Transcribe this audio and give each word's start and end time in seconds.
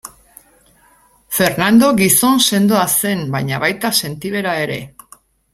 Fernando 1.39 1.91
gizon 2.01 2.41
sendoa 2.47 2.87
zen 3.03 3.23
baina 3.37 3.63
baita 3.67 3.95
sentibera 4.03 4.57
ere. 4.67 4.83